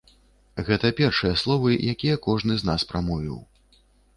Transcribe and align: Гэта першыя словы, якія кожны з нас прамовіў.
Гэта 0.69 0.89
першыя 0.99 1.35
словы, 1.43 1.75
якія 1.93 2.15
кожны 2.27 2.53
з 2.63 2.71
нас 2.71 2.89
прамовіў. 2.93 3.37